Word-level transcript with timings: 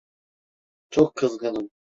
Çok 0.89 1.15
kızgınım. 1.15 1.69